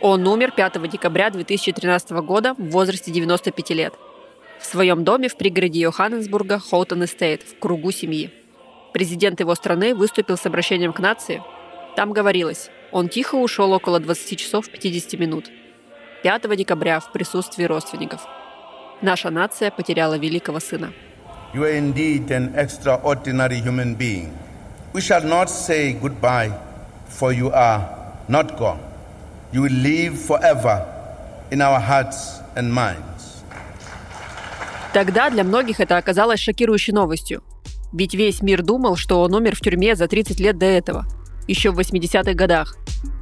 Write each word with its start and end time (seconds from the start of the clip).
Он 0.00 0.26
умер 0.28 0.52
5 0.52 0.88
декабря 0.88 1.30
2013 1.30 2.10
года 2.10 2.54
в 2.54 2.70
возрасте 2.70 3.10
95 3.10 3.70
лет 3.70 3.94
в 4.60 4.66
своем 4.66 5.04
доме 5.04 5.28
в 5.28 5.36
пригороде 5.36 5.80
Йоханнесбурга 5.80 6.58
Хоутон 6.58 7.04
Эстейт 7.04 7.42
в 7.42 7.58
кругу 7.58 7.90
семьи. 7.90 8.30
Президент 8.92 9.40
его 9.40 9.54
страны 9.54 9.94
выступил 9.94 10.36
с 10.36 10.46
обращением 10.46 10.92
к 10.92 11.00
нации. 11.00 11.42
Там 11.96 12.12
говорилось, 12.12 12.70
он 12.92 13.08
тихо 13.08 13.36
ушел 13.36 13.72
около 13.72 14.00
20 14.00 14.38
часов 14.38 14.68
50 14.68 15.18
минут. 15.18 15.50
5 16.22 16.56
декабря 16.56 17.00
в 17.00 17.12
присутствии 17.12 17.64
родственников. 17.64 18.26
Наша 19.00 19.30
нация 19.30 19.70
потеряла 19.70 20.18
великого 20.18 20.60
сына. 20.60 20.92
You 21.54 21.62
are 21.62 21.78
indeed 21.78 22.30
an 22.30 22.54
extraordinary 22.54 23.60
human 23.62 23.96
being. 23.96 24.30
We 24.92 25.00
shall 25.00 25.24
not 25.24 25.48
say 25.48 25.92
goodbye, 25.92 26.52
for 27.08 27.32
you 27.32 27.50
are 27.52 27.80
not 28.28 28.58
gone. 28.58 28.87
You 29.50 29.62
will 29.62 29.72
live 29.72 30.18
forever 30.18 30.84
in 31.50 31.62
our 31.62 31.80
hearts 31.80 32.42
and 32.54 32.70
minds. 32.70 33.42
Тогда 34.92 35.30
для 35.30 35.42
многих 35.42 35.80
это 35.80 35.96
оказалось 35.96 36.40
шокирующей 36.40 36.92
новостью. 36.92 37.42
Ведь 37.92 38.14
весь 38.14 38.42
мир 38.42 38.62
думал, 38.62 38.96
что 38.96 39.22
он 39.22 39.34
умер 39.34 39.56
в 39.56 39.60
тюрьме 39.60 39.96
за 39.96 40.06
30 40.06 40.38
лет 40.40 40.58
до 40.58 40.66
этого, 40.66 41.06
еще 41.46 41.70
в 41.70 41.78
80-х 41.78 42.34
годах. 42.34 42.76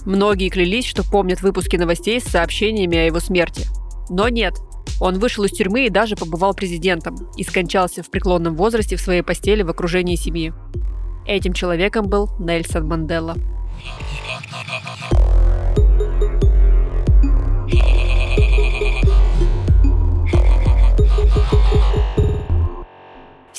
Многие 0.05 0.49
клялись, 0.49 0.87
что 0.87 1.05
помнят 1.05 1.43
выпуски 1.43 1.77
новостей 1.77 2.21
с 2.21 2.25
сообщениями 2.25 2.99
о 2.99 3.07
его 3.07 3.21
смерти. 3.21 3.67
Но 4.09 4.29
нет, 4.29 4.55
он 5.01 5.21
вышел 5.21 5.45
из 5.45 5.53
тюрьмы 5.53 5.87
и 5.87 5.91
даже 5.91 6.17
побывал 6.17 6.55
президентом 6.55 7.17
и 7.37 7.45
скончался 7.45 8.03
в 8.03 8.11
преклонном 8.11 8.57
возрасте 8.57 8.97
в 8.97 9.01
своей 9.01 9.23
постели 9.23 9.63
в 9.63 9.71
окружении 9.71 10.17
семьи. 10.17 10.53
Этим 11.27 11.53
человеком 11.53 12.09
был 12.09 12.31
Нельсон 12.41 12.87
Мандела. 12.89 13.37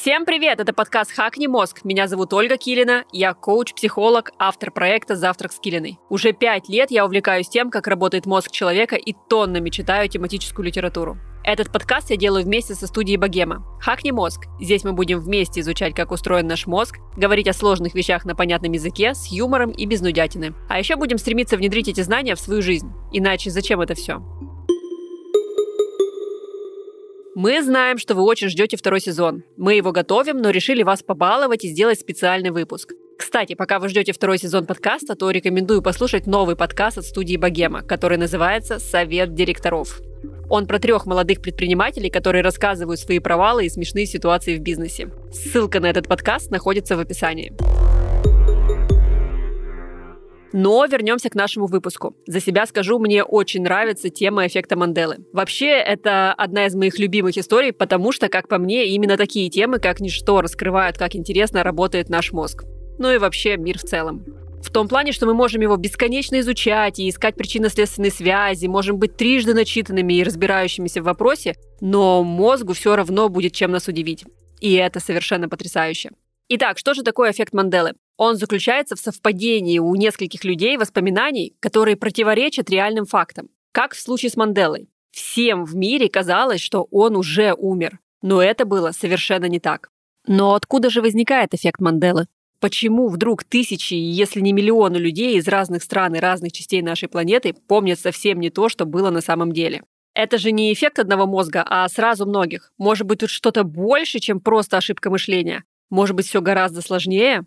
Всем 0.07 0.23
привет! 0.23 0.61
Это 0.61 0.71
подкаст 0.71 1.11
«Хакни 1.11 1.47
мозг». 1.47 1.83
Меня 1.83 2.07
зовут 2.07 2.31
Ольга 2.31 2.55
Килина. 2.55 3.03
Я 3.11 3.33
коуч-психолог, 3.33 4.31
автор 4.39 4.71
проекта 4.71 5.17
«Завтрак 5.17 5.51
с 5.51 5.59
Килиной». 5.59 5.99
Уже 6.09 6.31
пять 6.31 6.69
лет 6.69 6.91
я 6.91 7.05
увлекаюсь 7.05 7.49
тем, 7.49 7.69
как 7.69 7.87
работает 7.87 8.25
мозг 8.25 8.49
человека 8.49 8.95
и 8.95 9.13
тоннами 9.27 9.69
читаю 9.69 10.07
тематическую 10.07 10.65
литературу. 10.65 11.17
Этот 11.43 11.73
подкаст 11.73 12.09
я 12.09 12.15
делаю 12.15 12.45
вместе 12.45 12.73
со 12.73 12.87
студией 12.87 13.17
Богема. 13.17 13.65
Хакни 13.81 14.11
мозг. 14.11 14.45
Здесь 14.61 14.85
мы 14.85 14.93
будем 14.93 15.19
вместе 15.19 15.59
изучать, 15.59 15.93
как 15.93 16.11
устроен 16.11 16.47
наш 16.47 16.67
мозг, 16.67 16.99
говорить 17.17 17.49
о 17.49 17.53
сложных 17.53 17.93
вещах 17.93 18.23
на 18.23 18.33
понятном 18.33 18.71
языке, 18.71 19.13
с 19.13 19.27
юмором 19.27 19.71
и 19.71 19.85
без 19.85 19.99
нудятины. 19.99 20.53
А 20.69 20.79
еще 20.79 20.95
будем 20.95 21.17
стремиться 21.17 21.57
внедрить 21.57 21.89
эти 21.89 21.99
знания 21.99 22.35
в 22.35 22.39
свою 22.39 22.61
жизнь. 22.61 22.89
Иначе 23.11 23.49
зачем 23.49 23.81
это 23.81 23.93
все? 23.93 24.21
Мы 27.39 27.61
знаем, 27.61 27.99
что 27.99 28.15
вы 28.15 28.23
очень 28.23 28.49
ждете 28.49 28.77
второй 28.77 28.99
сезон. 28.99 29.43
Мы 29.57 29.75
его 29.75 29.91
готовим, 29.91 30.37
но 30.37 30.49
решили 30.49 30.81
вас 30.81 31.03
побаловать 31.03 31.63
и 31.63 31.67
сделать 31.67 31.99
специальный 31.99 32.49
выпуск. 32.49 32.93
Кстати, 33.15 33.53
пока 33.53 33.77
вы 33.77 33.89
ждете 33.89 34.11
второй 34.11 34.39
сезон 34.39 34.65
подкаста, 34.65 35.13
то 35.13 35.29
рекомендую 35.29 35.83
послушать 35.83 36.25
новый 36.25 36.55
подкаст 36.55 36.97
от 36.97 37.05
студии 37.05 37.37
Богема, 37.37 37.83
который 37.83 38.17
называется 38.17 38.79
«Совет 38.79 39.35
директоров». 39.35 40.01
Он 40.49 40.65
про 40.65 40.79
трех 40.79 41.05
молодых 41.05 41.39
предпринимателей, 41.43 42.09
которые 42.09 42.41
рассказывают 42.41 42.99
свои 42.99 43.19
провалы 43.19 43.67
и 43.67 43.69
смешные 43.69 44.07
ситуации 44.07 44.57
в 44.57 44.61
бизнесе. 44.61 45.11
Ссылка 45.31 45.79
на 45.79 45.91
этот 45.91 46.07
подкаст 46.07 46.49
находится 46.49 46.97
в 46.97 46.99
описании. 46.99 47.53
Но 50.53 50.85
вернемся 50.85 51.29
к 51.29 51.35
нашему 51.35 51.67
выпуску. 51.67 52.15
За 52.25 52.39
себя 52.39 52.65
скажу, 52.65 52.99
мне 52.99 53.23
очень 53.23 53.63
нравится 53.63 54.09
тема 54.09 54.47
эффекта 54.47 54.75
Манделы. 54.75 55.17
Вообще, 55.33 55.71
это 55.71 56.33
одна 56.33 56.67
из 56.67 56.75
моих 56.75 56.99
любимых 56.99 57.37
историй, 57.37 57.73
потому 57.73 58.11
что, 58.11 58.29
как 58.29 58.47
по 58.47 58.57
мне, 58.57 58.87
именно 58.87 59.17
такие 59.17 59.49
темы, 59.49 59.79
как 59.79 59.99
ничто, 59.99 60.41
раскрывают, 60.41 60.97
как 60.97 61.15
интересно 61.15 61.63
работает 61.63 62.09
наш 62.09 62.31
мозг. 62.31 62.63
Ну 62.97 63.11
и 63.11 63.17
вообще 63.17 63.57
мир 63.57 63.77
в 63.77 63.83
целом. 63.83 64.25
В 64.61 64.71
том 64.71 64.87
плане, 64.87 65.11
что 65.11 65.25
мы 65.25 65.33
можем 65.33 65.61
его 65.61 65.77
бесконечно 65.77 66.39
изучать 66.39 66.99
и 66.99 67.09
искать 67.09 67.35
причинно-следственные 67.35 68.11
связи, 68.11 68.65
можем 68.65 68.97
быть 68.97 69.15
трижды 69.15 69.53
начитанными 69.53 70.13
и 70.13 70.23
разбирающимися 70.23 71.01
в 71.01 71.05
вопросе, 71.05 71.55
но 71.79 72.23
мозгу 72.23 72.73
все 72.73 72.95
равно 72.95 73.29
будет 73.29 73.53
чем 73.53 73.71
нас 73.71 73.87
удивить. 73.87 74.25
И 74.59 74.73
это 74.73 74.99
совершенно 74.99 75.47
потрясающе. 75.47 76.11
Итак, 76.49 76.77
что 76.77 76.93
же 76.93 77.03
такое 77.03 77.31
эффект 77.31 77.53
Манделы? 77.53 77.93
Он 78.15 78.37
заключается 78.37 78.95
в 78.95 78.99
совпадении 78.99 79.79
у 79.79 79.93
нескольких 79.95 80.45
людей 80.45 80.77
воспоминаний, 80.77 81.53
которые 81.59 81.97
противоречат 81.97 82.69
реальным 82.69 83.05
фактам. 83.05 83.49
Как 83.73 83.93
в 83.93 83.99
случае 83.99 84.29
с 84.29 84.37
Манделой. 84.37 84.87
Всем 85.11 85.65
в 85.65 85.75
мире 85.75 86.07
казалось, 86.07 86.61
что 86.61 86.87
он 86.89 87.17
уже 87.17 87.53
умер. 87.53 87.99
Но 88.21 88.41
это 88.41 88.63
было 88.63 88.91
совершенно 88.91 89.45
не 89.45 89.59
так. 89.59 89.89
Но 90.25 90.55
откуда 90.55 90.89
же 90.89 91.01
возникает 91.01 91.53
эффект 91.53 91.81
Манделы? 91.81 92.27
Почему 92.61 93.09
вдруг 93.09 93.43
тысячи, 93.43 93.93
если 93.93 94.39
не 94.39 94.53
миллионы 94.53 94.95
людей 94.95 95.37
из 95.37 95.49
разных 95.49 95.83
стран 95.83 96.15
и 96.15 96.19
разных 96.19 96.53
частей 96.53 96.81
нашей 96.81 97.09
планеты 97.09 97.53
помнят 97.67 97.99
совсем 97.99 98.39
не 98.39 98.49
то, 98.49 98.69
что 98.69 98.85
было 98.85 99.09
на 99.09 99.19
самом 99.19 99.51
деле? 99.51 99.83
Это 100.15 100.37
же 100.37 100.53
не 100.53 100.71
эффект 100.71 100.97
одного 100.97 101.27
мозга, 101.27 101.63
а 101.67 101.87
сразу 101.89 102.25
многих. 102.25 102.71
Может 102.77 103.05
быть, 103.05 103.19
тут 103.19 103.29
что-то 103.29 103.63
больше, 103.63 104.19
чем 104.19 104.39
просто 104.39 104.77
ошибка 104.77 105.09
мышления? 105.09 105.65
Может 105.89 106.15
быть, 106.15 106.27
все 106.27 106.41
гораздо 106.41 106.81
сложнее? 106.81 107.45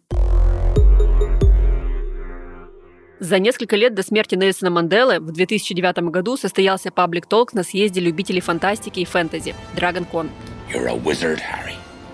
За 3.18 3.38
несколько 3.38 3.76
лет 3.76 3.94
до 3.94 4.02
смерти 4.02 4.34
Нельсона 4.34 4.70
Манделы 4.70 5.20
в 5.20 5.30
2009 5.30 6.10
году 6.10 6.38
состоялся 6.38 6.90
паблик 6.90 7.26
толк 7.26 7.52
на 7.52 7.62
съезде 7.62 8.00
любителей 8.00 8.40
фантастики 8.40 9.00
и 9.00 9.04
фэнтези 9.04 9.54
DragonCon. 9.76 10.30
Wizard, 10.72 11.40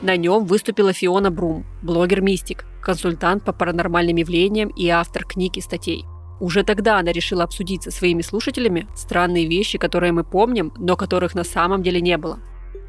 на 0.02 0.16
нем 0.16 0.46
выступила 0.46 0.92
Фиона 0.92 1.30
Брум, 1.30 1.64
блогер-мистик, 1.82 2.64
консультант 2.82 3.44
по 3.44 3.52
паранормальным 3.52 4.16
явлениям 4.16 4.70
и 4.70 4.88
автор 4.88 5.24
книг 5.24 5.56
и 5.56 5.60
статей. 5.60 6.04
Уже 6.40 6.64
тогда 6.64 6.98
она 6.98 7.12
решила 7.12 7.44
обсудить 7.44 7.84
со 7.84 7.92
своими 7.92 8.22
слушателями 8.22 8.88
странные 8.96 9.46
вещи, 9.46 9.78
которые 9.78 10.12
мы 10.12 10.24
помним, 10.24 10.72
но 10.76 10.96
которых 10.96 11.36
на 11.36 11.44
самом 11.44 11.84
деле 11.84 12.00
не 12.00 12.18
было. 12.18 12.40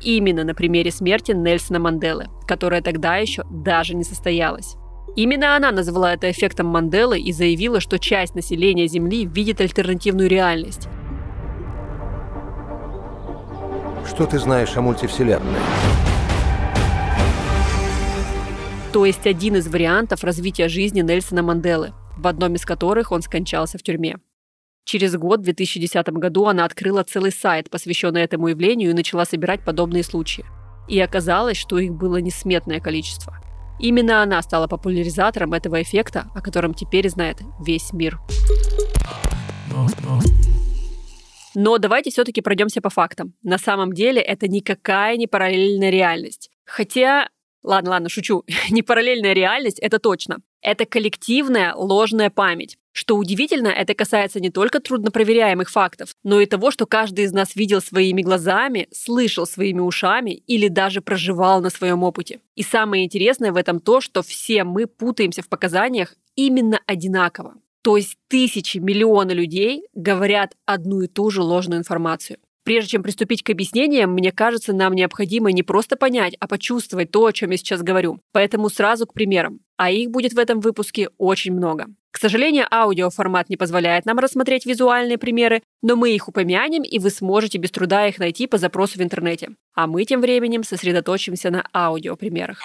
Именно 0.02 0.44
на 0.44 0.53
примере 0.53 0.92
смерти 0.92 1.31
Нельсона 1.31 1.80
Манделы, 1.80 2.28
которая 2.48 2.81
тогда 2.81 3.18
еще 3.18 3.44
даже 3.50 3.96
не 3.96 4.03
состоялась. 4.03 4.75
Именно 5.16 5.56
она 5.56 5.72
назвала 5.72 6.14
это 6.14 6.30
эффектом 6.30 6.68
Манделы 6.68 7.20
и 7.20 7.31
заявила, 7.31 7.80
что 7.80 7.97
часть 7.97 8.36
населения 8.36 8.88
Земли 8.88 9.26
видит 9.26 9.59
альтернативную 9.62 10.30
реальность. 10.30 10.88
Что 14.08 14.26
ты 14.26 14.38
знаешь 14.38 14.76
о 14.78 14.81
мультивселенной? 14.81 15.59
То 18.94 19.06
есть 19.06 19.28
один 19.28 19.56
из 19.56 19.68
вариантов 19.68 20.24
развития 20.24 20.70
жизни 20.70 21.02
Нельсона 21.02 21.44
Манделы, 21.44 21.94
в 22.18 22.28
одном 22.28 22.56
из 22.56 22.66
которых 22.66 23.12
он 23.12 23.22
скончался 23.22 23.78
в 23.78 23.84
тюрьме. 23.84 24.18
Через 24.88 25.16
год, 25.16 25.42
в 25.42 25.44
2010 25.44 26.08
году, 26.09 26.46
она 26.46 26.66
открыла 26.66 27.03
целый 27.03 27.31
сайт, 27.31 27.70
посвященный 27.70 28.22
этому 28.22 28.48
явлению, 28.48 28.90
и 28.90 28.94
начала 28.94 29.25
собирать 29.25 29.64
подобные 29.64 30.03
случаи. 30.03 30.46
И 30.88 31.00
оказалось, 31.00 31.58
что 31.58 31.78
их 31.78 31.94
было 31.94 32.18
несметное 32.18 32.80
количество– 32.80 33.38
Именно 33.80 34.24
она 34.24 34.42
стала 34.42 34.68
популяризатором 34.68 35.53
этого 35.53 35.81
эффекта, 35.81 36.26
о 36.34 36.42
котором 36.42 36.74
теперь 36.74 37.08
знает 37.09 37.38
весь 37.64 37.94
мир. 37.94 38.20
Но 41.53 41.78
давайте 41.78 42.09
все-таки 42.09 42.41
пройдемся 42.41 42.82
по 42.82 42.90
фактам. 42.90 43.34
На 43.44 43.58
самом 43.58 43.94
деле 43.94 44.22
это 44.22 44.47
никакая 44.47 45.16
не 45.17 45.28
параллельная 45.28 45.91
реальность. 45.91 46.50
Хотя, 46.66 47.29
ладно, 47.64 47.91
ладно, 47.91 48.09
шучу, 48.09 48.44
не 48.70 48.82
параллельная 48.82 49.34
реальность, 49.34 49.79
это 49.79 50.00
точно. 50.00 50.38
Это 50.61 50.85
коллективная 50.85 51.76
ложная 51.76 52.32
память. 52.32 52.78
Что 52.99 53.16
удивительно, 53.16 53.67
это 53.67 53.94
касается 53.94 54.40
не 54.40 54.49
только 54.49 54.79
труднопроверяемых 54.79 55.70
фактов, 55.70 56.16
но 56.23 56.41
и 56.41 56.47
того, 56.47 56.72
что 56.72 56.88
каждый 56.88 57.26
из 57.26 57.32
нас 57.32 57.55
видел 57.55 57.79
своими 57.79 58.23
глазами, 58.23 58.88
слышал 58.91 59.46
своими 59.46 59.82
ушами 59.82 60.32
или 60.32 60.67
даже 60.67 61.02
проживал 61.02 61.61
на 61.61 61.70
своем 61.70 62.02
опыте. 62.02 62.40
И 62.55 62.64
самое 62.64 63.05
интересное 63.05 63.52
в 63.52 63.55
этом 63.55 63.82
то, 63.82 64.02
что 64.02 64.23
все 64.23 64.64
мы 64.64 64.88
путаемся 64.88 65.44
в 65.44 65.47
показаниях 65.47 66.16
именно 66.35 66.79
одинаково. 66.88 67.53
То 67.84 67.97
есть 67.97 68.17
тысячи, 68.29 68.79
миллионы 68.79 69.34
людей 69.34 69.84
говорят 69.94 70.55
одну 70.66 71.02
и 71.02 71.08
ту 71.08 71.29
же 71.29 71.44
ложную 71.44 71.78
информацию. 71.78 72.40
Прежде 72.67 72.90
чем 72.90 73.02
приступить 73.02 73.43
к 73.43 73.49
объяснениям, 73.49 74.11
мне 74.11 74.34
кажется, 74.34 74.73
нам 74.73 74.91
необходимо 74.91 75.53
не 75.53 75.64
просто 75.64 75.96
понять, 75.96 76.35
а 76.37 76.49
почувствовать 76.49 77.11
то, 77.11 77.25
о 77.25 77.31
чем 77.31 77.52
я 77.52 77.55
сейчас 77.55 77.81
говорю. 77.81 78.19
Поэтому 78.34 78.67
сразу 78.67 79.08
к 79.08 79.14
примерам. 79.14 79.61
А 79.78 79.90
их 79.90 80.11
будет 80.11 80.34
в 80.34 80.37
этом 80.37 80.59
выпуске 80.59 81.08
очень 81.17 81.53
много. 81.53 81.85
К 82.11 82.17
сожалению, 82.17 82.66
аудиоформат 82.69 83.47
не 83.47 83.55
позволяет 83.55 84.05
нам 84.05 84.19
рассмотреть 84.19 84.66
визуальные 84.66 85.17
примеры, 85.17 85.64
но 85.81 85.96
мы 85.96 86.14
их 86.14 86.28
упомянем, 86.28 86.84
и 86.84 86.99
вы 86.99 87.09
сможете 87.09 87.58
без 87.58 87.72
труда 87.72 88.05
их 88.05 88.19
найти 88.19 88.47
по 88.47 88.58
запросу 88.58 88.99
в 88.99 89.02
интернете. 89.02 89.52
А 89.73 89.87
мы 89.87 90.03
тем 90.03 90.20
временем 90.20 90.66
сосредоточимся 90.66 91.49
на 91.52 91.66
аудиопримерах. 91.73 92.59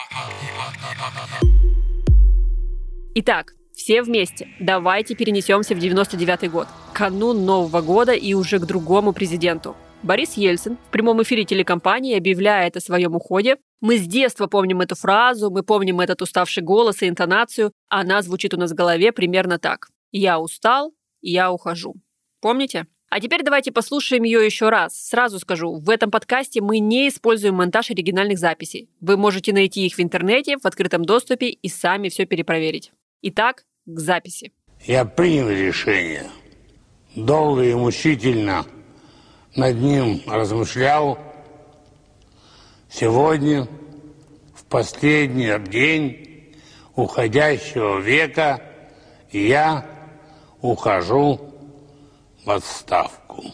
Итак, 3.14 3.54
все 3.72 4.02
вместе, 4.02 4.48
давайте 4.58 5.14
перенесемся 5.14 5.76
в 5.76 5.78
99 5.78 6.50
год. 6.50 6.66
канун 6.92 7.44
Нового 7.46 7.80
года 7.82 8.14
и 8.14 8.34
уже 8.34 8.58
к 8.58 8.66
другому 8.66 9.12
президенту. 9.12 9.76
Борис 10.02 10.34
Ельцин 10.34 10.78
в 10.88 10.90
прямом 10.90 11.22
эфире 11.22 11.44
телекомпании 11.44 12.16
объявляет 12.16 12.76
о 12.76 12.80
своем 12.80 13.14
уходе. 13.14 13.58
Мы 13.80 13.98
с 13.98 14.06
детства 14.06 14.48
помним 14.48 14.80
эту 14.80 14.96
фразу, 14.96 15.48
мы 15.48 15.62
помним 15.62 16.00
этот 16.00 16.22
уставший 16.22 16.64
голос 16.64 17.02
и 17.02 17.08
интонацию. 17.08 17.72
Она 17.88 18.20
звучит 18.22 18.52
у 18.52 18.56
нас 18.56 18.72
в 18.72 18.74
голове 18.74 19.12
примерно 19.12 19.60
так. 19.60 19.90
«Я 20.10 20.40
устал, 20.40 20.92
я 21.20 21.52
ухожу». 21.52 21.94
Помните? 22.40 22.86
А 23.10 23.20
теперь 23.20 23.44
давайте 23.44 23.70
послушаем 23.70 24.24
ее 24.24 24.44
еще 24.44 24.70
раз. 24.70 24.96
Сразу 24.96 25.38
скажу, 25.38 25.78
в 25.78 25.88
этом 25.88 26.10
подкасте 26.10 26.60
мы 26.60 26.80
не 26.80 27.08
используем 27.08 27.54
монтаж 27.54 27.92
оригинальных 27.92 28.38
записей. 28.38 28.88
Вы 29.00 29.16
можете 29.16 29.52
найти 29.52 29.86
их 29.86 29.94
в 29.94 30.00
интернете, 30.00 30.56
в 30.58 30.66
открытом 30.66 31.04
доступе 31.04 31.50
и 31.50 31.68
сами 31.68 32.08
все 32.08 32.26
перепроверить. 32.26 32.90
Итак, 33.20 33.66
к 33.86 34.00
записи. 34.00 34.52
Я 34.84 35.04
принял 35.04 35.48
решение. 35.48 36.28
Долго 37.14 37.62
и 37.62 37.74
мучительно– 37.74 38.66
над 39.56 39.76
ним 39.76 40.22
размышлял. 40.26 41.18
Сегодня, 42.90 43.66
в 44.54 44.64
последний 44.64 45.58
день 45.68 46.54
уходящего 46.94 47.98
века, 47.98 48.62
я 49.30 49.86
ухожу 50.60 51.40
в 52.44 52.50
отставку. 52.50 53.44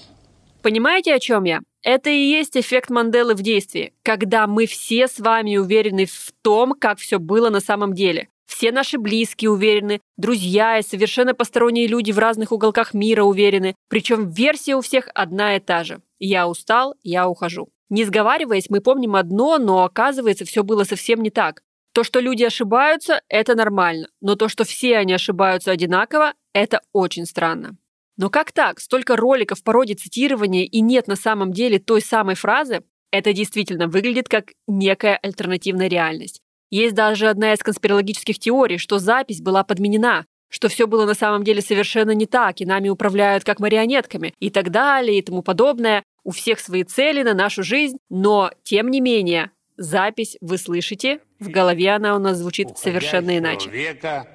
Понимаете, 0.63 1.15
о 1.15 1.21
чем 1.21 1.45
я? 1.45 1.61
Это 1.83 2.11
и 2.11 2.19
есть 2.19 2.57
эффект 2.57 2.91
Манделы 2.91 3.35
в 3.35 3.43
действии, 3.43 3.95
когда 4.03 4.47
мы 4.47 4.67
все 4.67 5.07
с 5.07 5.21
вами 5.21 5.57
уверены 5.57 6.07
в 6.07 6.33
том, 6.43 6.75
как 6.79 6.99
все 6.99 7.19
было 7.19 7.51
на 7.51 7.61
самом 7.61 7.95
деле. 7.95 8.29
Все 8.49 8.73
наши 8.73 8.99
близкие 8.99 9.51
уверены, 9.51 10.01
друзья 10.17 10.79
и 10.79 10.83
совершенно 10.83 11.35
посторонние 11.35 11.87
люди 11.87 12.13
в 12.13 12.19
разных 12.19 12.51
уголках 12.51 12.95
мира 12.95 13.23
уверены. 13.23 13.75
Причем 13.89 14.27
версия 14.27 14.75
у 14.75 14.81
всех 14.81 15.09
одна 15.15 15.57
и 15.57 15.61
та 15.61 15.85
же. 15.85 16.01
Я 16.19 16.49
устал, 16.49 16.95
я 17.03 17.29
ухожу. 17.29 17.69
Не 17.91 18.05
сговариваясь, 18.05 18.71
мы 18.71 18.81
помним 18.81 19.17
одно, 19.17 19.59
но 19.59 19.85
оказывается, 19.85 20.47
все 20.47 20.65
было 20.65 20.85
совсем 20.85 21.23
не 21.23 21.31
так. 21.31 21.63
То, 21.93 22.05
что 22.05 22.21
люди 22.21 22.43
ошибаются, 22.43 23.21
это 23.29 23.55
нормально. 23.55 24.09
Но 24.23 24.35
то, 24.35 24.49
что 24.49 24.65
все 24.65 24.97
они 24.97 25.13
ошибаются 25.13 25.71
одинаково, 25.71 26.33
это 26.55 26.81
очень 26.93 27.27
странно. 27.27 27.77
Но 28.17 28.31
как 28.31 28.53
так? 28.53 28.81
Столько 28.81 29.17
роликов 29.17 29.63
по 29.63 29.75
роде 29.75 29.95
цитирования 29.95 30.65
и 30.65 30.81
нет 30.81 31.07
на 31.07 31.17
самом 31.17 31.53
деле 31.53 31.79
той 31.79 32.01
самой 32.01 32.35
фразы? 32.35 32.83
Это 33.11 33.33
действительно 33.33 33.89
выглядит 33.89 34.29
как 34.29 34.53
некая 34.67 35.19
альтернативная 35.23 35.89
реальность. 35.89 36.41
Есть 36.71 36.95
даже 36.95 37.29
одна 37.29 37.55
из 37.55 37.61
конспирологических 37.61 38.39
теорий, 38.39 38.79
что 38.79 38.99
запись 38.99 39.41
была 39.41 39.65
подменена, 39.65 40.27
что 40.49 40.69
все 40.69 40.87
было 40.87 41.07
на 41.07 41.15
самом 41.15 41.45
деле 41.45 41.63
совершенно 41.63 42.13
не 42.13 42.27
так, 42.27 42.61
и 42.61 42.67
нами 42.67 42.89
управляют 42.89 43.45
как 43.45 43.61
марионетками, 43.61 44.35
и 44.41 44.51
так 44.51 44.71
далее, 44.71 45.19
и 45.19 45.23
тому 45.23 45.43
подобное. 45.43 46.03
У 46.25 46.31
всех 46.31 46.61
свои 46.61 46.85
цели 46.85 47.23
на 47.23 47.35
нашу 47.35 47.63
жизнь, 47.63 47.99
но, 48.11 48.51
тем 48.63 48.91
не 48.91 49.01
менее, 49.01 49.51
запись 49.77 50.37
вы 50.41 50.59
слышите, 50.59 51.21
в 51.39 51.49
голове 51.49 51.91
она 51.91 52.17
у 52.17 52.19
нас 52.19 52.37
звучит 52.39 52.77
совершенно 52.77 53.39
иначе. 53.39 53.71
Века 53.71 54.27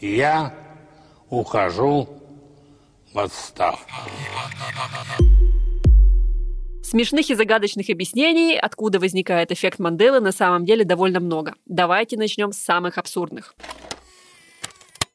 я 0.00 0.54
ухожу 1.28 2.08
в 3.12 3.18
отставку. 3.18 3.90
Смешных 6.90 7.30
и 7.30 7.36
загадочных 7.36 7.88
объяснений, 7.88 8.58
откуда 8.58 8.98
возникает 8.98 9.52
эффект 9.52 9.78
Манделы, 9.78 10.18
на 10.18 10.32
самом 10.32 10.64
деле 10.64 10.84
довольно 10.84 11.20
много. 11.20 11.54
Давайте 11.64 12.16
начнем 12.16 12.50
с 12.50 12.58
самых 12.58 12.98
абсурдных. 12.98 13.54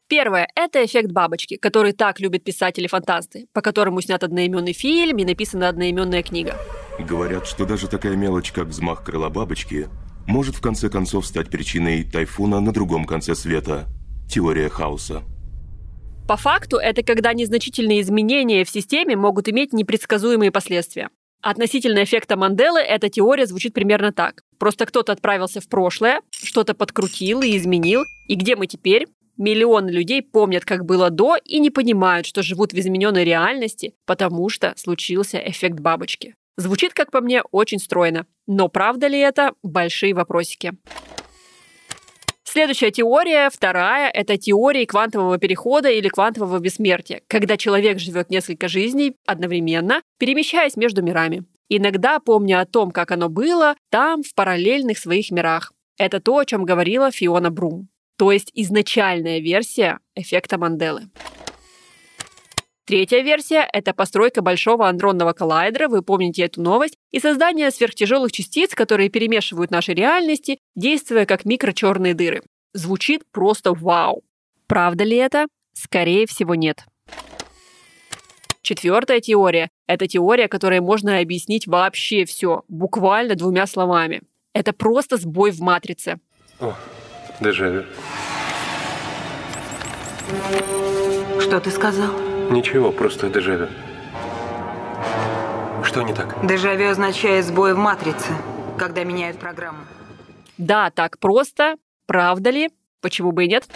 Первое– 0.07 0.47
это 0.55 0.85
эффект 0.85 1.11
бабочки, 1.11 1.57
который 1.57 1.91
так 1.91 2.21
любят 2.21 2.45
писатели-фантасты, 2.45 3.47
по 3.51 3.59
которому 3.59 3.99
снят 3.99 4.23
одноименный 4.23 4.71
фильм 4.71 5.17
и 5.17 5.25
написана 5.25 5.67
одноименная 5.67 6.23
книга. 6.23 6.57
Говорят, 6.97 7.45
что 7.45 7.65
даже 7.65 7.89
такая 7.89 8.15
мелочь, 8.15 8.53
как 8.53 8.67
взмах 8.67 9.03
крыла 9.03 9.27
бабочки, 9.27 9.89
может 10.27 10.55
в 10.55 10.61
конце 10.61 10.87
концов 10.87 11.25
стать 11.25 11.49
причиной 11.49 12.05
тайфуна 12.05 12.61
на 12.61 12.71
другом 12.71 13.03
конце 13.03 13.35
света. 13.35 13.83
Теория 14.31 14.69
хаоса. 14.69 15.23
По 16.25 16.37
факту, 16.37 16.77
это 16.77 17.03
когда 17.03 17.33
незначительные 17.33 17.99
изменения 17.99 18.63
в 18.63 18.69
системе 18.69 19.17
могут 19.17 19.49
иметь 19.49 19.73
непредсказуемые 19.73 20.51
последствия. 20.51 21.09
Относительно 21.45 22.03
эффекта 22.03 22.37
Манделы 22.37 22.79
эта 22.79 23.07
теория 23.07 23.45
звучит 23.45 23.75
примерно 23.75 24.11
так. 24.11 24.41
Просто 24.57 24.87
кто-то 24.87 25.11
отправился 25.11 25.61
в 25.61 25.69
прошлое, 25.69 26.21
что-то 26.31 26.73
подкрутил 26.73 27.43
и 27.43 27.55
изменил, 27.55 28.01
и 28.27 28.33
где 28.33 28.55
мы 28.55 28.65
теперь? 28.65 29.05
Миллионы 29.37 29.91
людей 29.91 30.23
помнят, 30.23 30.65
как 30.65 30.85
было 30.85 31.11
до, 31.11 31.35
и 31.35 31.59
не 31.59 31.69
понимают, 31.69 32.25
что 32.25 32.41
живут 32.41 32.73
в 32.73 32.79
измененной 32.79 33.23
реальности, 33.23 33.93
потому 34.07 34.49
что 34.49 34.73
случился 34.75 35.37
эффект 35.37 35.79
бабочки. 35.79 36.33
Звучит, 36.57 36.95
как 36.95 37.11
по 37.11 37.21
мне, 37.21 37.43
очень 37.51 37.77
стройно. 37.77 38.25
Но 38.47 38.67
правда 38.67 39.05
ли 39.05 39.19
это? 39.19 39.51
Большие 39.61 40.15
вопросики. 40.15 40.73
Следующая 42.55 42.89
теория, 42.89 43.49
вторая, 43.49 44.09
это 44.09 44.37
теория 44.37 44.85
квантового 44.85 45.37
перехода 45.37 45.89
или 45.89 46.07
квантового 46.07 46.57
бессмертия, 46.59 47.21
когда 47.27 47.57
человек 47.57 47.99
живет 47.99 48.29
несколько 48.29 48.69
жизней 48.69 49.17
одновременно, 49.25 50.01
перемещаясь 50.19 50.77
между 50.77 51.03
мирами. 51.03 51.43
Иногда 51.67 52.17
помня 52.21 52.61
о 52.61 52.65
том, 52.65 52.91
как 52.91 53.11
оно 53.11 53.27
было, 53.27 53.75
там, 53.89 54.23
в 54.23 54.33
параллельных 54.33 54.97
своих 54.97 55.31
мирах. 55.31 55.73
Это 55.97 56.21
то, 56.21 56.37
о 56.37 56.45
чем 56.45 56.63
говорила 56.63 57.11
Фиона 57.11 57.51
Брум. 57.51 57.89
То 58.17 58.31
есть 58.31 58.51
изначальная 58.53 59.39
версия 59.39 59.99
эффекта 60.15 60.57
Манделы. 60.57 61.09
Третья 62.85 63.21
версия– 63.21 63.67
это 63.73 63.95
постройка 63.95 64.43
большого 64.43 64.87
андронного 64.87 65.33
коллайдера, 65.33 65.87
вы 65.87 66.03
помните 66.03 66.43
эту 66.43 66.61
новость, 66.61 66.95
и 67.11 67.19
создание 67.19 67.71
сверхтяжелых 67.71 68.31
частиц, 68.31 68.75
которые 68.75 69.09
перемешивают 69.09 69.71
наши 69.71 69.93
реальности, 69.93 70.59
действуя 70.75 71.25
как 71.25 71.45
микрочерные 71.45 72.13
дыры. 72.13 72.43
Звучит 72.73 73.23
просто 73.31 73.73
вау. 73.73 74.21
Правда 74.67 75.03
ли 75.03 75.17
это? 75.17 75.47
Скорее 75.73 76.27
всего, 76.27 76.53
нет. 76.53 76.85
Четвертая 78.61 79.19
теория– 79.19 79.69
это 79.87 80.07
теория, 80.07 80.47
которой 80.47 80.79
можно 80.79 81.17
объяснить 81.17 81.65
вообще 81.65 82.25
все, 82.25 82.63
буквально 82.67 83.33
двумя 83.33 83.65
словами. 83.65 84.21
Это 84.53 84.73
просто 84.73 85.17
сбой 85.17 85.49
в 85.49 85.59
матрице. 85.59 86.19
О, 86.59 86.75
дежавю. 87.41 87.83
Что 91.41 91.59
ты 91.59 91.71
сказал? 91.71 92.24
Ничего, 92.49 92.91
просто 92.91 93.29
дежавю. 93.29 93.67
Что 95.83 96.01
не 96.01 96.13
так? 96.13 96.45
Дежавю 96.45 96.89
означает 96.89 97.45
сбой 97.45 97.73
в 97.73 97.77
матрице, 97.77 98.33
когда 98.77 99.03
меняют 99.03 99.37
программу. 99.39 99.79
Да, 100.57 100.89
так 100.89 101.19
просто. 101.19 101.75
Правда 102.05 102.49
ли? 102.49 102.69
Почему 103.01 103.31
бы 103.31 103.45
и 103.45 103.47
нет? 103.47 103.67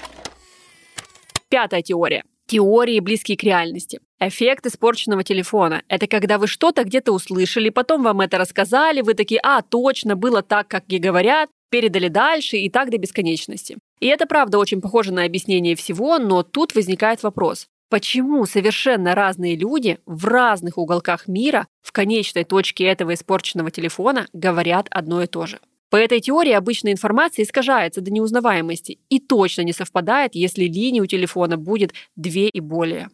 Пятая 1.49 1.81
теория. 1.81 2.23
Теории, 2.47 2.99
близкие 2.99 3.37
к 3.37 3.43
реальности. 3.43 3.99
Эффект 4.19 4.65
испорченного 4.65 5.23
телефона. 5.23 5.83
Это 5.87 6.07
когда 6.07 6.37
вы 6.37 6.47
что-то 6.47 6.83
где-то 6.83 7.11
услышали, 7.11 7.69
потом 7.69 8.03
вам 8.03 8.21
это 8.21 8.37
рассказали, 8.37 9.01
вы 9.01 9.13
такие, 9.13 9.39
а, 9.43 9.61
точно, 9.61 10.15
было 10.15 10.41
так, 10.41 10.67
как 10.67 10.83
и 10.87 10.97
говорят, 10.97 11.49
передали 11.69 12.07
дальше 12.07 12.57
и 12.57 12.69
так 12.69 12.89
до 12.89 12.97
бесконечности. 12.97 13.77
И 13.99 14.07
это 14.07 14.25
правда 14.25 14.57
очень 14.57 14.81
похоже 14.81 15.13
на 15.13 15.23
объяснение 15.23 15.75
всего, 15.75 16.17
но 16.17 16.43
тут 16.43 16.75
возникает 16.75 17.23
вопрос. 17.23 17.67
Почему 17.89 18.45
совершенно 18.45 19.15
разные 19.15 19.55
люди 19.55 19.97
в 20.05 20.25
разных 20.25 20.77
уголках 20.77 21.27
мира 21.27 21.67
в 21.81 21.91
конечной 21.91 22.43
точке 22.43 22.83
этого 22.83 23.15
испорченного 23.15 23.71
телефона 23.71 24.27
говорят 24.31 24.87
одно 24.91 25.23
и 25.23 25.27
то 25.27 25.47
же? 25.47 25.59
По 25.89 25.95
этой 25.95 26.19
теории 26.19 26.51
обычная 26.51 26.91
информация 26.91 27.43
искажается 27.43 28.01
до 28.01 28.11
неузнаваемости 28.11 28.99
и 29.09 29.19
точно 29.19 29.63
не 29.63 29.73
совпадает, 29.73 30.35
если 30.35 30.65
линия 30.65 31.01
у 31.01 31.07
телефона 31.07 31.57
будет 31.57 31.93
две 32.15 32.47
и 32.47 32.59
более. 32.59 33.09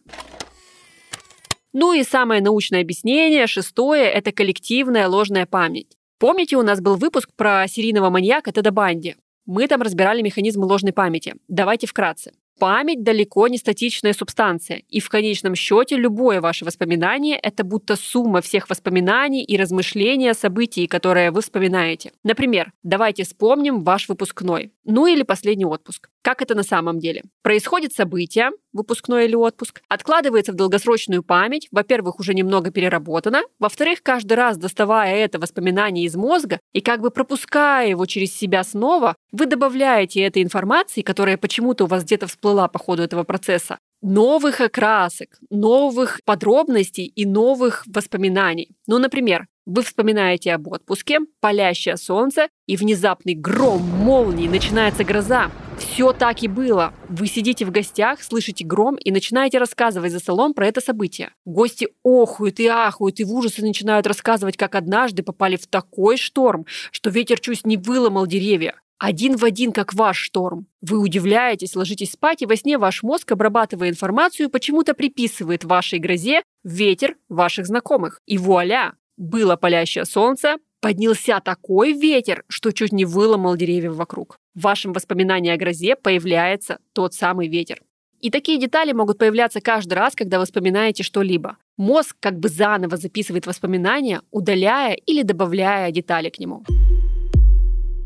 Ну 1.72 1.94
и 1.94 2.02
самое 2.04 2.42
научное 2.42 2.82
объяснение, 2.82 3.46
шестое, 3.46 4.04
это 4.04 4.30
коллективная 4.30 5.08
ложная 5.08 5.46
память. 5.46 5.96
Помните, 6.18 6.56
у 6.56 6.62
нас 6.62 6.82
был 6.82 6.96
выпуск 6.96 7.30
про 7.34 7.66
серийного 7.66 8.10
маньяка 8.10 8.52
Теда 8.52 8.72
Банди? 8.72 9.16
Мы 9.46 9.68
там 9.68 9.80
разбирали 9.80 10.20
механизмы 10.20 10.66
ложной 10.66 10.92
памяти. 10.92 11.34
Давайте 11.48 11.86
вкратце. 11.86 12.32
Память 12.58 13.02
далеко 13.02 13.48
не 13.48 13.58
статичная 13.58 14.14
субстанция, 14.14 14.82
и 14.88 15.00
в 15.00 15.10
конечном 15.10 15.54
счете 15.54 15.96
любое 15.96 16.40
ваше 16.40 16.64
воспоминание– 16.64 17.38
это 17.42 17.64
будто 17.64 17.96
сумма 17.96 18.40
всех 18.40 18.70
воспоминаний 18.70 19.44
и 19.44 19.58
размышления 19.58 20.32
событии, 20.32 20.86
которые 20.86 21.32
вы 21.32 21.42
вспоминаете. 21.42 22.12
Например, 22.24 22.72
давайте 22.82 23.24
вспомним 23.24 23.84
ваш 23.84 24.08
выпускной, 24.08 24.72
ну 24.86 25.06
или 25.06 25.22
последний 25.22 25.66
отпуск. 25.66 26.08
Как 26.22 26.42
это 26.42 26.54
на 26.54 26.62
самом 26.62 26.98
деле? 26.98 27.24
Происходит 27.42 27.92
событие, 27.92 28.50
выпускной 28.72 29.26
или 29.26 29.34
отпуск, 29.34 29.82
откладывается 29.88 30.52
в 30.52 30.56
долгосрочную 30.56 31.22
память, 31.22 31.68
во-первых, 31.70 32.20
уже 32.20 32.34
немного 32.34 32.70
переработано, 32.70 33.42
во-вторых, 33.58 34.02
каждый 34.02 34.34
раз 34.34 34.56
доставая 34.56 35.16
это 35.16 35.38
воспоминание 35.38 36.04
из 36.04 36.14
мозга 36.16 36.60
и 36.72 36.80
как 36.80 37.00
бы 37.00 37.10
пропуская 37.10 37.88
его 37.88 38.06
через 38.06 38.34
себя 38.34 38.64
снова, 38.64 39.16
вы 39.32 39.46
добавляете 39.46 40.22
этой 40.22 40.42
информации, 40.42 41.02
которая 41.02 41.36
почему-то 41.36 41.84
у 41.84 41.86
вас 41.86 42.04
где-то 42.04 42.26
всплыла 42.26 42.68
по 42.68 42.78
ходу 42.78 43.02
этого 43.02 43.24
процесса, 43.24 43.78
новых 44.06 44.60
окрасок, 44.60 45.30
новых 45.50 46.20
подробностей 46.24 47.06
и 47.06 47.26
новых 47.26 47.84
воспоминаний. 47.86 48.70
Ну, 48.86 48.98
например, 48.98 49.48
вы 49.66 49.82
вспоминаете 49.82 50.54
об 50.54 50.68
отпуске, 50.68 51.18
палящее 51.40 51.96
солнце 51.96 52.48
и 52.66 52.76
внезапный 52.76 53.34
гром, 53.34 53.82
молнии, 53.82 54.46
начинается 54.46 55.02
гроза. 55.02 55.50
Все 55.76 56.12
так 56.12 56.44
и 56.44 56.48
было. 56.48 56.94
Вы 57.08 57.26
сидите 57.26 57.64
в 57.64 57.72
гостях, 57.72 58.22
слышите 58.22 58.64
гром 58.64 58.94
и 58.94 59.10
начинаете 59.10 59.58
рассказывать 59.58 60.12
за 60.12 60.20
столом 60.20 60.54
про 60.54 60.68
это 60.68 60.80
событие. 60.80 61.32
Гости 61.44 61.88
охуют 62.04 62.60
и 62.60 62.68
ахуют 62.68 63.18
и 63.18 63.24
в 63.24 63.32
ужасе 63.32 63.62
начинают 63.62 64.06
рассказывать, 64.06 64.56
как 64.56 64.76
однажды 64.76 65.24
попали 65.24 65.56
в 65.56 65.66
такой 65.66 66.16
шторм, 66.16 66.64
что 66.92 67.10
ветер 67.10 67.40
чуть 67.40 67.66
не 67.66 67.76
выломал 67.76 68.28
деревья. 68.28 68.76
Один 68.98 69.36
в 69.36 69.44
один, 69.44 69.72
как 69.72 69.92
ваш 69.92 70.16
шторм. 70.16 70.66
Вы 70.80 70.98
удивляетесь, 70.98 71.76
ложитесь 71.76 72.12
спать, 72.12 72.40
и 72.40 72.46
во 72.46 72.56
сне 72.56 72.78
ваш 72.78 73.02
мозг, 73.02 73.30
обрабатывая 73.30 73.90
информацию, 73.90 74.48
почему-то 74.48 74.94
приписывает 74.94 75.64
вашей 75.64 75.98
грозе 75.98 76.42
ветер 76.64 77.16
ваших 77.28 77.66
знакомых. 77.66 78.20
И 78.26 78.38
вуаля! 78.38 78.94
Было 79.18 79.56
палящее 79.56 80.04
солнце, 80.04 80.56
поднялся 80.80 81.40
такой 81.40 81.92
ветер, 81.92 82.44
что 82.48 82.72
чуть 82.72 82.92
не 82.92 83.04
выломал 83.04 83.56
деревья 83.56 83.90
вокруг. 83.90 84.38
В 84.54 84.62
вашем 84.62 84.92
воспоминании 84.92 85.50
о 85.52 85.56
грозе 85.58 85.96
появляется 85.96 86.78
тот 86.92 87.12
самый 87.12 87.48
ветер. 87.48 87.82
И 88.20 88.30
такие 88.30 88.58
детали 88.58 88.92
могут 88.92 89.18
появляться 89.18 89.60
каждый 89.60 89.94
раз, 89.94 90.14
когда 90.14 90.38
вы 90.38 90.46
вспоминаете 90.46 91.02
что-либо. 91.02 91.58
Мозг 91.76 92.16
как 92.18 92.38
бы 92.38 92.48
заново 92.48 92.96
записывает 92.96 93.46
воспоминания, 93.46 94.22
удаляя 94.30 94.94
или 94.94 95.22
добавляя 95.22 95.90
детали 95.90 96.30
к 96.30 96.38
нему. 96.38 96.64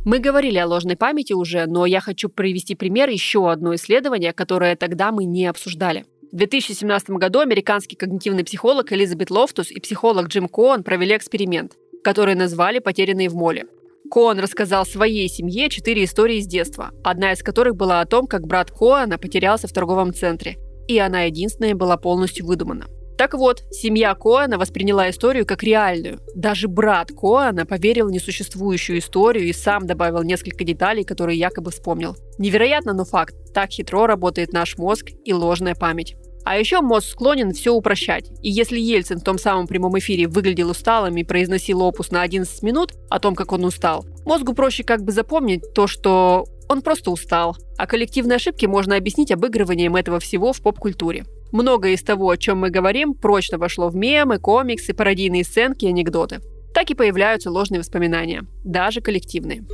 Мы 0.04 0.18
говорили 0.18 0.56
о 0.56 0.66
ложной 0.66 0.96
памяти 0.96 1.34
уже, 1.34 1.66
но 1.66 1.84
я 1.84 2.00
хочу 2.00 2.30
привести 2.30 2.74
пример 2.74 3.10
еще 3.10 3.50
одно 3.50 3.74
исследование, 3.74 4.32
которое 4.32 4.74
тогда 4.74 5.12
мы 5.12 5.24
не 5.24 5.46
обсуждали. 5.46 6.06
В 6.32 6.36
2017 6.36 7.10
году 7.10 7.40
американский 7.40 7.96
когнитивный 7.96 8.42
психолог 8.42 8.92
Элизабет 8.92 9.30
Лофтус 9.30 9.70
и 9.70 9.78
психолог 9.78 10.28
Джим 10.28 10.48
Коэн 10.48 10.84
провели 10.84 11.14
эксперимент, 11.14 11.72
который 12.02 12.34
назвали 12.34 12.78
«Потерянные 12.78 13.28
в 13.28 13.34
молле». 13.34 13.66
Коэн 14.10 14.38
рассказал 14.38 14.86
своей 14.86 15.28
семье 15.28 15.68
четыре 15.68 16.04
истории 16.04 16.38
из 16.38 16.46
детства, 16.46 16.92
одна 17.04 17.32
из 17.32 17.42
которых 17.42 17.76
была 17.76 18.00
о 18.00 18.06
том, 18.06 18.26
как 18.26 18.46
брат 18.46 18.70
Коэна 18.70 19.18
потерялся 19.18 19.68
в 19.68 19.72
торговом 19.72 20.14
центре, 20.14 20.56
и 20.88 20.98
она 20.98 21.22
единственная 21.22 21.74
была 21.74 21.98
полностью 21.98 22.46
выдумана. 22.46 22.86
Так 23.20 23.34
вот, 23.34 23.64
семья 23.70 24.14
Коэна 24.14 24.56
восприняла 24.56 25.10
историю 25.10 25.44
как 25.44 25.62
реальную. 25.62 26.20
Даже 26.34 26.68
брат 26.68 27.10
Коэна 27.12 27.66
поверил 27.66 28.06
в 28.06 28.10
несуществующую 28.10 28.98
историю 28.98 29.46
и 29.46 29.52
сам 29.52 29.86
добавил 29.86 30.22
несколько 30.22 30.64
деталей, 30.64 31.04
которые 31.04 31.38
якобы 31.38 31.70
вспомнил. 31.70 32.16
Невероятно, 32.38 32.94
но 32.94 33.04
факт. 33.04 33.34
Так 33.52 33.72
хитро 33.72 34.06
работает 34.06 34.54
наш 34.54 34.78
мозг 34.78 35.10
и 35.22 35.34
ложная 35.34 35.74
память. 35.74 36.16
А 36.46 36.56
еще 36.56 36.80
мозг 36.80 37.08
склонен 37.08 37.52
все 37.52 37.74
упрощать. 37.74 38.30
И 38.40 38.50
если 38.50 38.80
Ельцин 38.80 39.18
в 39.18 39.22
том 39.22 39.36
самом 39.36 39.66
прямом 39.66 39.98
эфире 39.98 40.26
выглядел 40.26 40.70
усталым 40.70 41.14
и 41.18 41.22
произносил 41.22 41.82
опус 41.82 42.10
на 42.10 42.22
11 42.22 42.62
минут 42.62 42.94
о 43.10 43.18
том, 43.18 43.34
как 43.34 43.52
он 43.52 43.66
устал, 43.66 44.06
мозгу 44.24 44.54
проще 44.54 44.82
как 44.82 45.02
бы 45.02 45.12
запомнить 45.12 45.74
то, 45.74 45.86
что 45.86 46.46
он 46.70 46.80
просто 46.80 47.10
устал. 47.10 47.54
А 47.76 47.86
коллективные 47.86 48.36
ошибки 48.36 48.64
можно 48.64 48.96
объяснить 48.96 49.30
обыгрыванием 49.30 49.94
этого 49.94 50.20
всего 50.20 50.54
в 50.54 50.62
поп-культуре. 50.62 51.26
Многое 51.52 51.92
из 51.92 52.02
того, 52.02 52.30
о 52.30 52.36
чем 52.36 52.58
мы 52.58 52.70
говорим, 52.70 53.14
прочно 53.14 53.58
вошло 53.58 53.88
в 53.88 53.96
мемы, 53.96 54.38
комиксы, 54.38 54.94
пародийные 54.94 55.44
сценки 55.44 55.84
и 55.84 55.88
анекдоты. 55.88 56.40
Так 56.72 56.90
и 56.90 56.94
появляются 56.94 57.50
ложные 57.50 57.80
воспоминания, 57.80 58.44
даже 58.64 59.00
коллективные. 59.00 59.64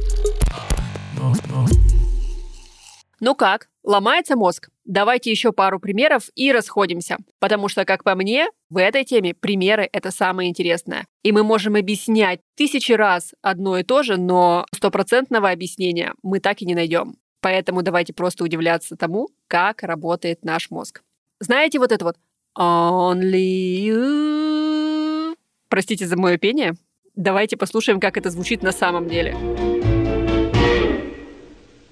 Ну 3.21 3.35
как, 3.35 3.69
ломается 3.83 4.37
мозг? 4.37 4.69
Давайте 4.85 5.31
еще 5.31 5.53
пару 5.53 5.81
примеров 5.81 6.29
и 6.35 6.53
расходимся. 6.53 7.17
Потому 7.41 7.69
что, 7.69 7.85
как 7.85 8.05
по 8.05 8.15
мне, 8.15 8.49
в 8.71 8.77
этой 8.77 9.05
теме 9.05 9.35
примеры— 9.35 9.89
это 9.93 10.11
самое 10.11 10.51
интересное. 10.51 11.07
И 11.23 11.33
мы 11.33 11.43
можем 11.43 11.77
объяснять 11.77 12.41
тысячи 12.57 12.93
раз 12.93 13.33
одно 13.43 13.79
и 13.79 13.83
то 13.83 14.03
же, 14.03 14.17
но 14.17 14.67
стопроцентного 14.75 15.51
объяснения 15.51 16.13
мы 16.23 16.41
так 16.41 16.63
и 16.63 16.67
не 16.67 16.75
найдем. 16.75 17.17
Поэтому 17.41 17.83
давайте 17.83 18.13
просто 18.13 18.45
удивляться 18.45 18.97
тому, 18.97 19.29
как 19.49 19.83
работает 19.83 20.45
наш 20.45 20.71
мозг. 20.71 21.03
Знаете 21.41 21.79
вот 21.79 21.93
это 21.93 22.05
вот 22.05 22.17
Only 22.59 23.85
you. 23.85 25.37
Простите 25.69 26.07
за 26.07 26.17
мое 26.17 26.39
пение. 26.39 26.75
Давайте 27.15 27.59
послушаем, 27.59 28.01
как 28.01 28.17
это 28.17 28.31
звучит 28.31 28.63
на 28.63 28.73
самом 28.73 29.07
деле. 29.09 29.37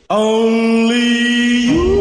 Only 0.08 1.66
you 1.68 1.94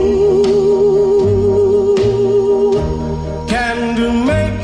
can 3.49 4.25
make 4.25 4.61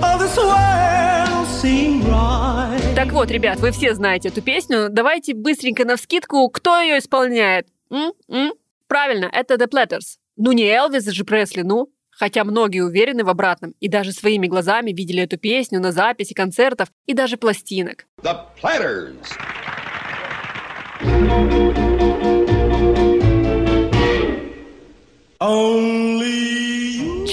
all 0.00 0.16
this 0.18 0.36
world 0.36 1.48
seem 1.60 2.02
right. 2.08 2.94
Так 2.94 3.10
вот, 3.12 3.30
ребят, 3.32 3.58
вы 3.58 3.72
все 3.72 3.94
знаете 3.94 4.28
эту 4.28 4.40
песню. 4.40 4.88
Давайте 4.88 5.34
быстренько 5.34 5.84
на 5.84 5.96
вскидку, 5.96 6.48
кто 6.50 6.80
ее 6.80 6.98
исполняет? 6.98 7.66
М? 7.90 8.12
М? 8.28 8.52
Правильно, 8.86 9.28
это 9.32 9.54
The 9.54 9.68
Platters. 9.68 10.18
Ну 10.36 10.52
не 10.52 10.64
Элвис 10.64 11.06
же 11.06 11.24
Пресли, 11.24 11.62
ну. 11.62 11.88
Хотя 12.18 12.44
многие 12.44 12.80
уверены 12.80 13.24
в 13.24 13.28
обратном 13.28 13.74
и 13.80 13.88
даже 13.88 14.12
своими 14.12 14.46
глазами 14.46 14.92
видели 14.92 15.22
эту 15.22 15.36
песню 15.36 15.80
на 15.80 15.92
записи 15.92 16.34
концертов 16.34 16.88
и 17.06 17.14
даже 17.14 17.36
пластинок. 17.36 18.06
The 18.22 18.36
Platters. 18.62 19.28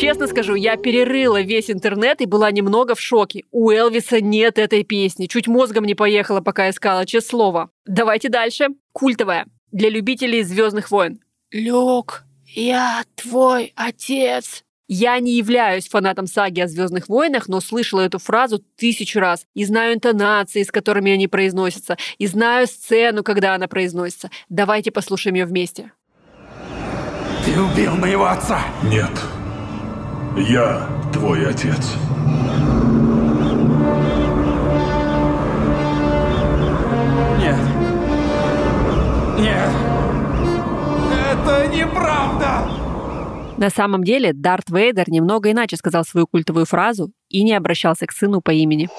Честно 0.01 0.27
скажу, 0.27 0.55
я 0.55 0.77
перерыла 0.77 1.41
весь 1.41 1.69
интернет 1.69 2.21
и 2.21 2.25
была 2.25 2.51
немного 2.51 2.95
в 2.95 3.00
шоке. 3.00 3.43
У 3.51 3.69
Элвиса 3.69 4.19
нет 4.19 4.57
этой 4.57 4.83
песни. 4.83 5.27
Чуть 5.27 5.47
мозгом 5.47 5.85
не 5.85 5.93
поехала, 5.93 6.41
пока 6.41 6.69
искала, 6.69 7.05
честное 7.05 7.29
слово. 7.29 7.69
Давайте 7.85 8.27
дальше. 8.27 8.69
Культовая. 8.91 9.45
Для 9.71 9.89
любителей 9.89 10.41
«Звездных 10.41 10.91
войн». 10.91 11.21
Люк, 11.51 12.23
я 12.47 13.03
твой 13.15 13.73
отец. 13.75 14.65
Я 14.93 15.17
не 15.21 15.38
являюсь 15.38 15.88
фанатом 15.88 16.27
саги 16.27 16.60
о 16.60 16.67
Звездных 16.67 17.07
войнах, 17.07 17.48
но 17.48 17.62
слышала 17.62 18.01
эту 18.01 18.19
фразу 18.19 18.62
тысячу 18.75 19.21
раз. 19.21 19.45
И 19.53 19.63
знаю 19.63 19.93
интонации, 19.93 20.63
с 20.63 20.69
которыми 20.69 21.13
они 21.13 21.29
произносятся. 21.29 21.95
И 22.17 22.27
знаю 22.27 22.67
сцену, 22.67 23.24
когда 23.24 23.55
она 23.55 23.69
произносится. 23.69 24.29
Давайте 24.50 24.91
послушаем 24.91 25.36
ее 25.36 25.45
вместе. 25.45 25.93
Ты 27.45 27.57
убил 27.57 27.95
моего 27.95 28.25
отца? 28.25 28.65
Нет. 28.83 29.12
Я 30.36 30.89
твой 31.13 31.50
отец. 31.50 31.93
Нет. 37.39 37.55
Нет. 39.39 39.69
Это 41.31 41.67
неправда! 41.74 42.80
На 43.62 43.70
самом 43.70 44.03
деле 44.03 44.34
Дарт 44.34 44.72
Вейдер 44.72 45.08
немного 45.08 45.51
иначе 45.51 45.75
сказал 45.75 46.03
свою 46.03 46.25
культовую 46.25 46.65
фразу 46.65 47.12
и 47.30 47.44
не 47.44 47.53
обращался 47.53 48.08
к 48.08 48.12
сыну 48.12 48.41
по 48.41 48.50
имени. 48.50 48.89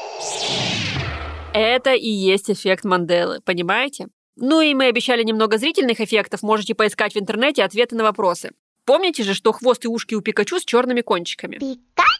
Это 1.52 1.94
и 1.94 2.08
есть 2.08 2.48
эффект 2.48 2.84
Манделы, 2.84 3.40
понимаете? 3.44 4.06
Ну 4.36 4.60
и 4.60 4.72
мы 4.74 4.86
обещали 4.86 5.24
немного 5.24 5.58
зрительных 5.58 6.00
эффектов, 6.00 6.44
можете 6.44 6.76
поискать 6.76 7.14
в 7.14 7.18
интернете 7.18 7.64
ответы 7.64 7.96
на 7.96 8.04
вопросы. 8.04 8.52
Помните 8.86 9.24
же, 9.24 9.34
что 9.34 9.50
хвост 9.50 9.84
и 9.84 9.88
ушки 9.88 10.14
у 10.14 10.20
Пикачу 10.20 10.60
с 10.60 10.64
черными 10.64 11.00
кончиками? 11.00 11.56
Пика? 11.56 11.80
Пикачу. 11.96 12.11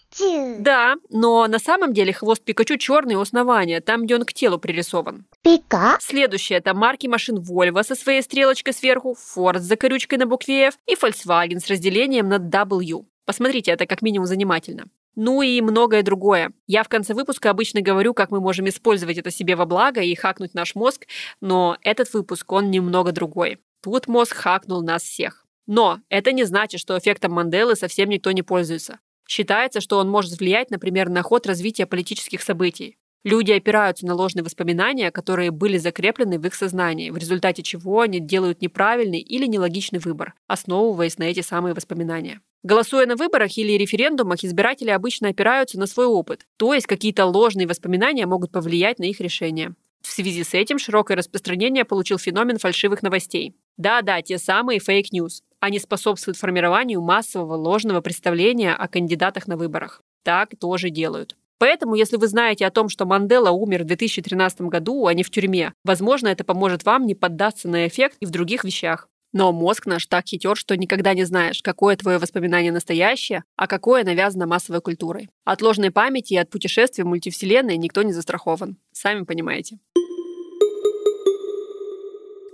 Да, 0.59 0.97
но 1.11 1.47
на 1.47 1.59
самом 1.59 1.93
деле 1.93 2.13
хвост 2.13 2.43
Пикачу 2.45 2.77
черный 2.77 3.15
у 3.15 3.21
основания, 3.21 3.81
там, 3.81 4.05
где 4.05 4.17
он 4.17 4.25
к 4.25 4.33
телу 4.33 4.59
пририсован. 4.59 5.27
Пика. 5.43 5.97
Следующее– 6.01 6.59
это 6.61 6.75
марки 6.75 7.07
машин 7.07 7.39
Volvo 7.39 7.83
со 7.83 7.95
своей 7.95 8.23
стрелочкой 8.23 8.75
сверху, 8.75 9.17
Ford 9.37 9.59
с 9.59 9.63
закорючкой 9.63 10.19
на 10.19 10.27
букве 10.27 10.69
F 10.69 10.79
и 10.87 10.95
Volkswagen 10.95 11.61
с 11.61 11.69
разделением 11.69 12.29
на 12.29 12.39
W. 12.39 13.05
Посмотрите, 13.25 13.71
это 13.71 13.87
как 13.87 14.03
минимум 14.03 14.27
занимательно. 14.27 14.87
Ну 15.15 15.43
и 15.43 15.61
многое 15.61 16.03
другое. 16.03 16.53
Я 16.67 16.83
в 16.85 16.89
конце 16.89 17.13
выпуска 17.13 17.51
обычно 17.51 17.83
говорю, 17.83 18.15
как 18.15 18.31
мы 18.31 18.41
можем 18.41 18.69
использовать 18.69 19.19
это 19.19 19.31
себе 19.31 19.57
во 19.57 19.67
благо 19.67 20.01
и 20.01 20.15
хакнуть 20.15 20.55
наш 20.55 20.75
мозг, 20.75 21.07
но 21.41 21.77
этот 21.83 22.13
выпуск, 22.15 22.51
он 22.51 22.71
немного 22.71 23.13
другой. 23.13 23.59
Тут 23.83 24.09
мозг 24.09 24.35
хакнул 24.35 24.83
нас 24.83 25.03
всех. 25.03 25.45
Но 25.67 26.01
это 26.09 26.33
не 26.33 26.45
значит, 26.45 26.81
что 26.81 26.97
эффектом 26.99 27.33
Манделы 27.33 27.77
совсем 27.77 28.09
никто 28.09 28.33
не 28.33 28.43
пользуется. 28.43 28.99
Считается, 29.29 29.81
что 29.81 29.99
он 29.99 30.11
может 30.11 30.39
влиять, 30.39 30.71
например, 30.71 31.09
на 31.09 31.23
ход 31.23 31.47
развития 31.47 31.87
политических 31.87 32.43
событий. 32.43 32.97
Люди 33.25 33.53
опираются 33.53 34.05
на 34.05 34.15
ложные 34.15 34.43
воспоминания, 34.43 35.13
которые 35.13 35.53
были 35.53 35.79
закреплены 35.79 36.41
в 36.41 36.47
их 36.47 36.55
сознании, 36.55 37.11
в 37.11 37.17
результате 37.17 37.63
чего 37.63 38.01
они 38.01 38.19
делают 38.19 38.61
неправильный 38.63 39.21
или 39.21 39.47
нелогичный 39.47 40.01
выбор, 40.01 40.35
основываясь 40.49 41.19
на 41.19 41.25
эти 41.25 41.41
самые 41.41 41.75
воспоминания. 41.75 42.41
Голосуя 42.65 43.07
на 43.07 43.15
выборах 43.15 43.57
или 43.59 43.73
референдумах, 43.73 44.43
избиратели 44.43 44.91
обычно 44.91 45.29
опираются 45.29 45.79
на 45.79 45.87
свой 45.87 46.07
опыт, 46.07 46.47
то 46.57 46.75
есть 46.75 46.87
какие-то 46.87 47.27
ложные 47.27 47.69
воспоминания 47.69 48.27
могут 48.27 48.51
повлиять 48.51 48.99
на 48.99 49.05
их 49.05 49.21
решение. 49.21 49.75
В 50.01 50.11
связи 50.11 50.43
с 50.43 50.53
этим 50.53 50.79
широкое 50.79 51.17
распространение 51.17 51.85
получил 51.85 52.19
феномен 52.19 52.59
фальшивых 52.59 53.03
новостей. 53.03 53.55
Да-да, 53.77 54.21
те 54.21 54.37
самые 54.39 54.81
fake 54.81 55.08
news. 55.08 55.43
Они 55.63 55.79
способствуют 55.79 56.37
формированию 56.37 57.01
массового 57.01 57.55
ложного 57.55 58.01
представления 58.01 58.75
о 58.75 58.89
кандидатах 58.89 59.47
на 59.47 59.57
выборах. 59.57 60.03
Так 60.25 60.51
тоже 60.59 60.91
делают. 60.91 61.37
Поэтому, 61.59 61.95
если 61.95 62.17
вы 62.17 62.27
знаете 62.27 62.67
о 62.67 62.73
том, 62.73 62.89
что 62.89 63.07
Мандела 63.07 63.51
умер 63.53 63.85
в 63.85 63.87
2013 63.87 64.63
году, 64.63 65.07
а 65.07 65.15
не 65.15 65.23
в 65.23 65.31
тюрьме, 65.31 65.73
возможно, 65.85 66.27
это 66.27 66.43
поможет 66.43 66.85
вам 66.85 67.07
не 67.07 67.15
поддаться 67.15 67.69
на 67.69 67.87
эффект 67.87 68.17
и 68.19 68.27
в 68.27 68.31
других 68.31 68.65
вещах. 68.65 69.09
Но 69.33 69.53
мозг 69.53 69.87
наш 69.87 70.07
так 70.07 70.27
хитер, 70.27 70.57
что 70.57 70.77
никогда 70.77 71.15
не 71.15 71.23
знаешь, 71.23 71.63
какое 71.63 71.95
твое 71.97 72.19
воспоминание 72.19 72.73
настоящее, 72.73 73.45
а 73.55 73.69
какое 73.69 74.03
навязано 74.03 74.49
массовой 74.49 74.81
культурой. 74.81 75.31
От 75.45 75.63
ложной 75.63 75.93
памяти 75.93 76.35
и 76.35 76.39
от 76.39 76.51
путешествия 76.51 77.05
в 77.05 77.07
мультивселенной 77.07 77.77
никто 77.77 78.03
не 78.03 78.13
застрахован. 78.13 78.79
Сами 78.91 79.23
понимаете. 79.23 79.79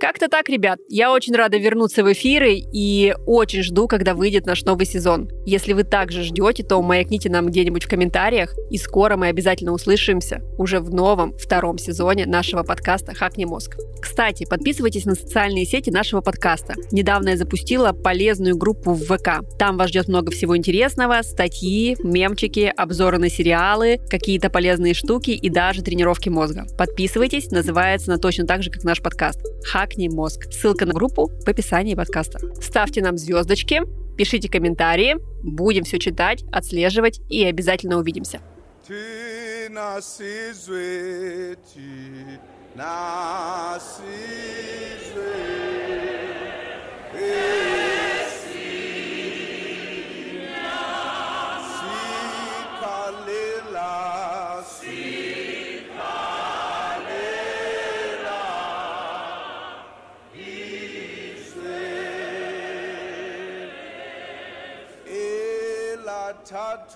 Как-то 0.00 0.28
так, 0.28 0.48
ребят. 0.48 0.78
Я 0.88 1.12
очень 1.12 1.34
рада 1.34 1.58
вернуться 1.58 2.04
в 2.04 2.12
эфиры 2.12 2.54
и 2.54 3.16
очень 3.26 3.64
жду, 3.64 3.88
когда 3.88 4.14
выйдет 4.14 4.46
наш 4.46 4.62
новый 4.62 4.86
сезон. 4.86 5.28
Если 5.44 5.72
вы 5.72 5.82
также 5.82 6.22
ждете, 6.22 6.62
то 6.62 6.80
маякните 6.80 7.28
нам 7.30 7.46
где-нибудь 7.46 7.84
в 7.84 7.88
комментариях, 7.88 8.54
и 8.70 8.78
скоро 8.78 9.16
мы 9.16 9.26
обязательно 9.26 9.72
услышимся 9.72 10.40
уже 10.56 10.78
в 10.78 10.94
новом 10.94 11.36
втором 11.36 11.78
сезоне 11.78 12.26
нашего 12.26 12.62
подкаста 12.62 13.12
«Хакни 13.12 13.44
мозг». 13.44 13.76
Кстати, 14.00 14.46
подписывайтесь 14.48 15.04
на 15.04 15.16
социальные 15.16 15.64
сети 15.64 15.90
нашего 15.90 16.20
подкаста. 16.20 16.74
Недавно 16.92 17.30
я 17.30 17.36
запустила 17.36 17.92
полезную 17.92 18.56
группу 18.56 18.92
в 18.92 19.02
ВК. 19.02 19.40
Там 19.58 19.76
вас 19.76 19.88
ждет 19.88 20.06
много 20.06 20.30
всего 20.30 20.56
интересного, 20.56 21.22
статьи, 21.22 21.96
мемчики, 22.04 22.72
обзоры 22.76 23.18
на 23.18 23.28
сериалы, 23.28 23.98
какие-то 24.08 24.48
полезные 24.48 24.94
штуки 24.94 25.32
и 25.32 25.50
даже 25.50 25.82
тренировки 25.82 26.28
мозга. 26.28 26.66
Подписывайтесь, 26.78 27.50
называется 27.50 28.12
она 28.12 28.18
точно 28.20 28.46
так 28.46 28.62
же, 28.62 28.70
как 28.70 28.84
наш 28.84 29.02
подкаст. 29.02 29.40
«Хакни 29.88 30.08
мозг». 30.08 30.52
Ссылка 30.52 30.84
на 30.84 30.92
группу 30.92 31.28
в 31.28 31.48
описании 31.48 31.94
подкаста. 31.94 32.38
Ставьте 32.60 33.00
нам 33.00 33.16
звездочки, 33.16 33.80
пишите 34.18 34.50
комментарии, 34.50 35.16
будем 35.42 35.84
все 35.84 35.98
читать, 35.98 36.44
отслеживать 36.52 37.20
и 37.30 37.42
обязательно 37.44 37.96
увидимся. 37.96 38.40